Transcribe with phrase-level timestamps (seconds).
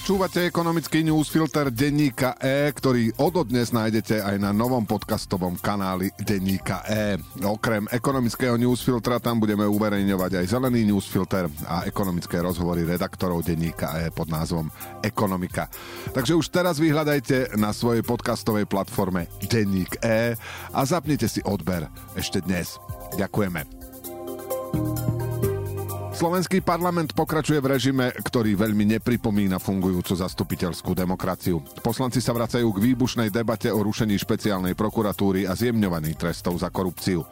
[0.00, 7.20] Počúvate ekonomický newsfilter denníka E, ktorý ododnes nájdete aj na novom podcastovom kanáli denníka E.
[7.44, 14.08] Okrem ekonomického newsfiltra tam budeme uverejňovať aj zelený newsfilter a ekonomické rozhovory redaktorov denníka E
[14.08, 14.72] pod názvom
[15.04, 15.68] Ekonomika.
[16.16, 20.32] Takže už teraz vyhľadajte na svojej podcastovej platforme Denník E
[20.72, 21.84] a zapnite si odber
[22.16, 22.80] ešte dnes.
[23.20, 23.68] Ďakujeme.
[26.20, 31.64] Slovenský parlament pokračuje v režime, ktorý veľmi nepripomína fungujúcu zastupiteľskú demokraciu.
[31.80, 37.24] Poslanci sa vracajú k výbušnej debate o rušení špeciálnej prokuratúry a zjemňovaní trestov za korupciu.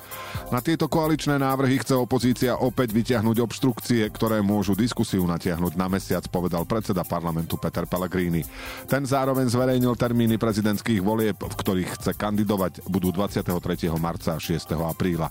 [0.48, 6.25] Na tieto koaličné návrhy chce opozícia opäť vyťahnuť obštrukcie, ktoré môžu diskusiu natiahnuť na mesiac,
[6.33, 8.41] povedal predseda parlamentu Peter Pellegrini.
[8.89, 13.52] Ten zároveň zverejnil termíny prezidentských volieb, v ktorých chce kandidovať, budú 23.
[14.00, 14.64] marca a 6.
[14.80, 15.28] apríla.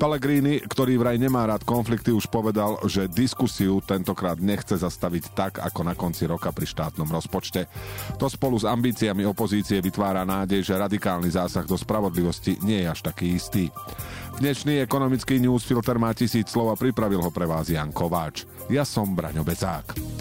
[0.00, 5.80] Pellegrini, ktorý vraj nemá rád konflikty, už povedal, že diskusiu tentokrát nechce zastaviť tak, ako
[5.86, 7.68] na konci roka pri štátnom rozpočte.
[8.16, 13.00] To spolu s ambíciami opozície vytvára nádej, že radikálny zásah do spravodlivosti nie je až
[13.04, 13.68] taký istý.
[14.36, 18.44] Dnešný ekonomický newsfilter má tisíc slov a pripravil ho pre vás Jan Kováč.
[18.68, 20.15] Ja som Braňo Bezák.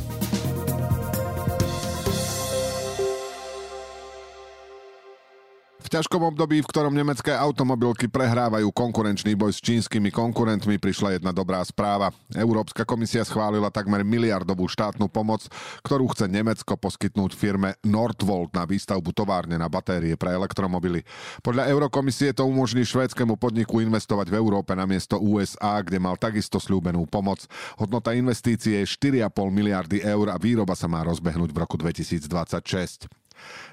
[5.86, 11.30] V ťažkom období, v ktorom nemecké automobilky prehrávajú konkurenčný boj s čínskymi konkurentmi, prišla jedna
[11.30, 12.10] dobrá správa.
[12.34, 15.46] Európska komisia schválila takmer miliardovú štátnu pomoc,
[15.86, 21.06] ktorú chce Nemecko poskytnúť firme Nordvolt na výstavbu továrne na batérie pre elektromobily.
[21.46, 27.06] Podľa Eurokomisie to umožní švédskému podniku investovať v Európe namiesto USA, kde mal takisto slúbenú
[27.06, 27.46] pomoc.
[27.78, 28.90] Hodnota investície je
[29.22, 33.25] 4,5 miliardy eur a výroba sa má rozbehnúť v roku 2026.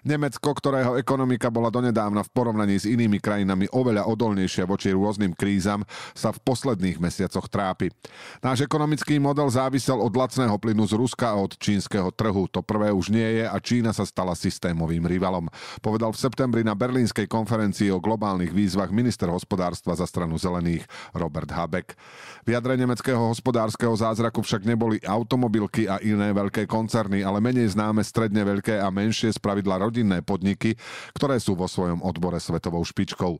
[0.02, 5.86] Nemecko, ktorého ekonomika bola donedávna v porovnaní s inými krajinami oveľa odolnejšia voči rôznym krízam,
[6.12, 7.94] sa v posledných mesiacoch trápi.
[8.42, 12.50] Náš ekonomický model závisel od lacného plynu z Ruska a od čínskeho trhu.
[12.50, 15.46] To prvé už nie je a Čína sa stala systémovým rivalom.
[15.78, 21.50] Povedal v septembri na berlínskej konferencii o globálnych výzvach minister hospodárstva za stranu zelených Robert
[21.54, 21.94] Habeck.
[22.42, 28.02] V jadre nemeckého hospodárskeho zázraku však neboli automobilky a iné veľké koncerny, ale menej známe
[28.02, 30.72] stredne veľké a menšie spravidla rodinné podniky,
[31.12, 33.36] ktoré sú vo svojom odbore svetovou špičkou.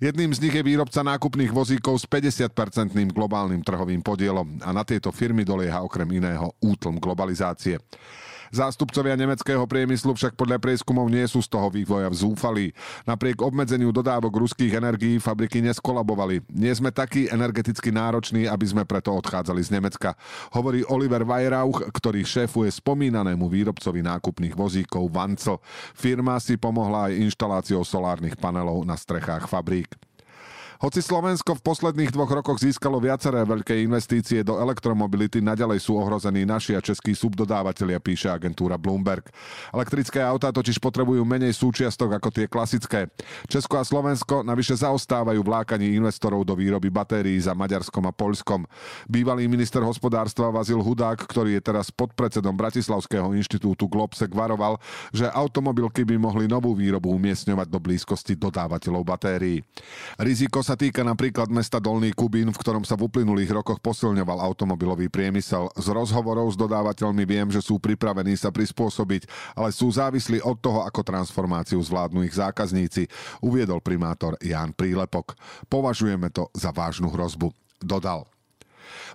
[0.00, 5.12] Jedným z nich je výrobca nákupných vozíkov s 50-percentným globálnym trhovým podielom a na tieto
[5.12, 7.76] firmy dolieha okrem iného útlm globalizácie.
[8.50, 12.74] Zástupcovia nemeckého priemyslu však podľa prieskumov nie sú z toho vývoja vzúfalí.
[13.06, 16.42] Napriek obmedzeniu dodávok ruských energií fabriky neskolabovali.
[16.50, 20.18] Nie sme takí energeticky nároční, aby sme preto odchádzali z Nemecka.
[20.50, 25.62] Hovorí Oliver Weirauch, ktorý šéfuje spomínanému výrobcovi nákupných vozíkov Vancel.
[25.94, 30.09] Firma si pomohla aj inštaláciou solárnych panelov na strechách fabrík.
[30.80, 36.48] Hoci Slovensko v posledných dvoch rokoch získalo viaceré veľké investície do elektromobility, naďalej sú ohrození
[36.48, 39.28] naši a českí subdodávateľia, píše agentúra Bloomberg.
[39.76, 43.12] Elektrické autá totiž potrebujú menej súčiastok ako tie klasické.
[43.44, 48.64] Česko a Slovensko navyše zaostávajú v lákaní investorov do výroby batérií za Maďarskom a Poľskom.
[49.04, 54.80] Bývalý minister hospodárstva Vazil Hudák, ktorý je teraz podpredsedom Bratislavského inštitútu Globsek, varoval,
[55.12, 59.60] že automobilky by mohli novú výrobu umiestňovať do blízkosti dodávateľov batérií.
[60.16, 65.06] Riziko sa týka napríklad mesta Dolný Kubín, v ktorom sa v uplynulých rokoch posilňoval automobilový
[65.06, 65.70] priemysel.
[65.78, 70.82] Z rozhovorov s dodávateľmi viem, že sú pripravení sa prispôsobiť, ale sú závislí od toho,
[70.82, 73.06] ako transformáciu zvládnu ich zákazníci,
[73.38, 75.38] uviedol primátor Ján Prílepok.
[75.70, 77.54] Považujeme to za vážnu hrozbu.
[77.80, 78.39] Dodal.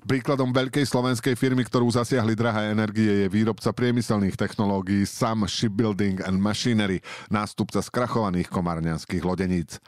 [0.06, 6.38] Príkladom veľkej slovenskej firmy, ktorú zasiahli drahé energie, je výrobca priemyselných technológií SAM Shipbuilding and
[6.38, 9.81] Machinery, nástupca skrachovaných komárňanských lodeníc.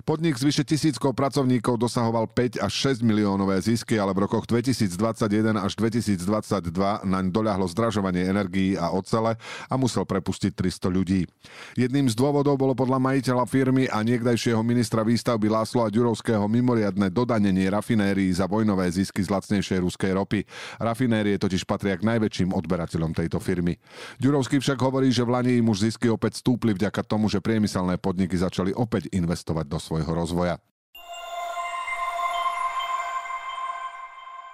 [0.00, 5.60] Podnik s vyše tisíckou pracovníkov dosahoval 5 až 6 miliónové zisky, ale v rokoch 2021
[5.60, 6.72] až 2022
[7.04, 9.36] naň doľahlo zdražovanie energií a ocele
[9.68, 11.28] a musel prepustiť 300 ľudí.
[11.76, 17.68] Jedným z dôvodov bolo podľa majiteľa firmy a niekdajšieho ministra výstavby Lásla Ďurovského mimoriadne dodanenie
[17.68, 20.42] rafinérií za vojnové zisky z lacnejšej ruskej ropy.
[20.82, 23.78] Rafinérie totiž patria k najväčším odberateľom tejto firmy.
[24.18, 27.96] Ďurovský však hovorí, že v Lani im už zisky opäť stúpli vďaka tomu, že priemyselné
[27.96, 30.58] podniky začali opäť investovať do svojho rozvoja.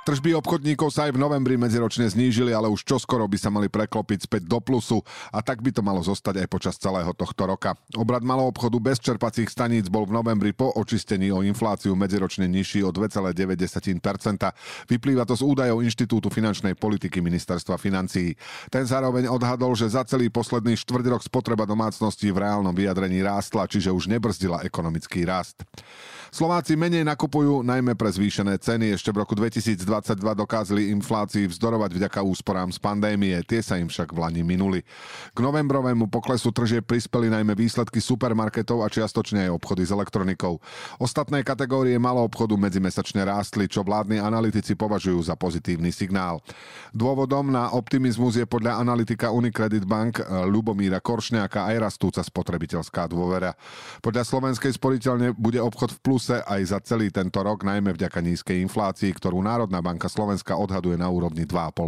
[0.07, 4.31] Tržby obchodníkov sa aj v novembri medziročne znížili, ale už čoskoro by sa mali preklopiť
[4.31, 5.03] späť do plusu
[5.35, 7.75] a tak by to malo zostať aj počas celého tohto roka.
[7.99, 12.87] Obrad malou obchodu bez čerpacích staníc bol v novembri po očistení o infláciu medziročne nižší
[12.87, 13.99] o 2,9%.
[14.87, 18.39] Vyplýva to z údajov Inštitútu finančnej politiky Ministerstva financií.
[18.71, 23.67] Ten zároveň odhadol, že za celý posledný štvrť rok spotreba domácností v reálnom vyjadrení rástla,
[23.67, 25.67] čiže už nebrzdila ekonomický rast.
[26.31, 28.95] Slováci menej nakupujú najmä pre zvýšené ceny.
[28.95, 33.89] Ešte v roku 2022 2022 dokázali inflácii vzdorovať vďaka úsporám z pandémie, tie sa im
[33.89, 34.81] však v Lani minuli.
[35.33, 40.61] K novembrovému poklesu tržie prispeli najmä výsledky supermarketov a čiastočne aj obchody s elektronikou.
[41.01, 46.43] Ostatné kategórie malého obchodu medzimesačne rástli, čo vládni analytici považujú za pozitívny signál.
[46.93, 53.55] Dôvodom na optimizmus je podľa analytika Unicredit Bank eh, Lubomíra Koršňáka aj rastúca spotrebiteľská dôvera.
[54.03, 58.59] Podľa Slovenskej sporiteľne bude obchod v pluse aj za celý tento rok, najmä vďaka nízkej
[58.67, 61.87] inflácii, ktorú Národná banka Slovenska odhaduje na úrovni 2,5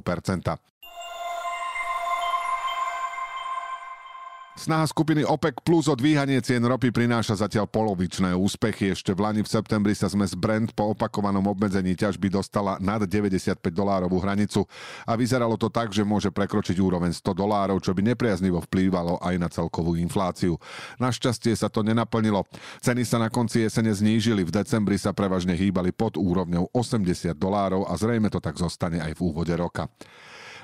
[4.58, 8.90] Snaha skupiny OPEC plus o dvíhanie cien ropy prináša zatiaľ polovičné úspechy.
[8.90, 13.54] Ešte v Lani v septembri sa zmes Brent po opakovanom obmedzení ťažby dostala nad 95
[13.70, 14.66] dolárovú hranicu
[15.06, 19.34] a vyzeralo to tak, že môže prekročiť úroveň 100 dolárov, čo by nepriaznivo vplývalo aj
[19.38, 20.58] na celkovú infláciu.
[20.98, 22.42] Našťastie sa to nenaplnilo.
[22.82, 27.86] Ceny sa na konci jesene znížili, v decembri sa prevažne hýbali pod úrovňou 80 dolárov
[27.86, 29.86] a zrejme to tak zostane aj v úvode roka.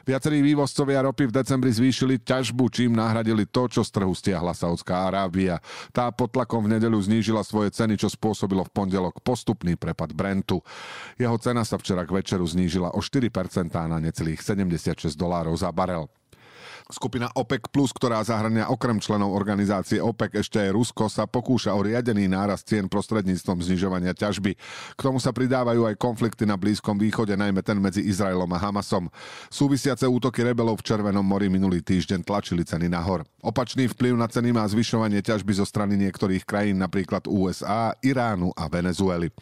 [0.05, 5.09] Viacerí vývozcovia ropy v decembri zvýšili ťažbu, čím nahradili to, čo z trhu stiahla Saudská
[5.09, 5.65] Arábia.
[5.97, 10.61] Tá pod tlakom v nedeľu znížila svoje ceny, čo spôsobilo v pondelok postupný prepad Brentu.
[11.17, 16.05] Jeho cena sa včera k večeru znížila o 4% na necelých 76 dolárov za barel.
[16.95, 22.31] Skupina OPEC+, ktorá zahrania okrem členov organizácie OPEC ešte aj Rusko, sa pokúša o riadený
[22.31, 24.55] náraz cien prostredníctvom znižovania ťažby.
[24.95, 29.11] K tomu sa pridávajú aj konflikty na Blízkom východe, najmä ten medzi Izraelom a Hamasom.
[29.51, 33.27] Súvisiace útoky rebelov v Červenom mori minulý týždeň tlačili ceny nahor.
[33.43, 38.71] Opačný vplyv na ceny má zvyšovanie ťažby zo strany niektorých krajín, napríklad USA, Iránu a
[38.71, 39.35] Venezuely.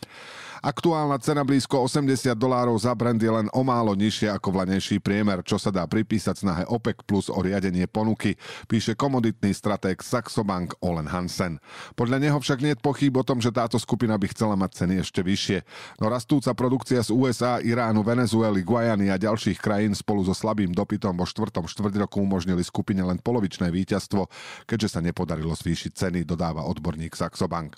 [0.63, 5.43] Aktuálna cena blízko 80 dolárov za brand je len o málo nižšia ako vlanejší priemer,
[5.43, 8.39] čo sa dá pripísať snahe OPEC plus o riadenie ponuky,
[8.71, 11.59] píše komoditný stratég Saxo Bank Olen Hansen.
[11.99, 15.03] Podľa neho však nie je pochyb o tom, že táto skupina by chcela mať ceny
[15.03, 15.67] ešte vyššie.
[15.99, 21.19] No rastúca produkcia z USA, Iránu, Venezuely, Guajany a ďalších krajín spolu so slabým dopytom
[21.19, 24.31] vo štvrtom štvrť roku umožnili skupine len polovičné víťazstvo,
[24.71, 27.75] keďže sa nepodarilo zvýšiť ceny, dodáva odborník Saxo Bank.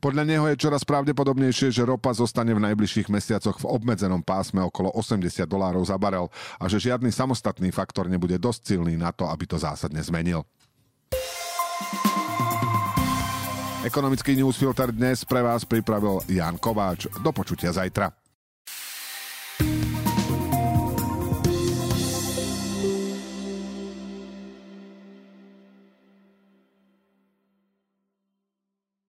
[0.00, 4.94] Podľa neho je čoraz pravdepodobnejšie, že ropa zostane v najbližších mesiacoch v obmedzenom pásme okolo
[4.94, 9.44] 80 dolárov za barel a že žiadny samostatný faktor nebude dosť silný na to, aby
[9.44, 10.46] to zásadne zmenil.
[13.84, 17.04] Ekonomický newsfilter dnes pre vás pripravil Jan Kováč.
[17.20, 18.23] Do počutia zajtra.